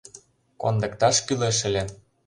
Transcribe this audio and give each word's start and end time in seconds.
Кондыкташ 0.61 1.17
кӱлеш 1.25 1.57
ыле! 1.67 1.83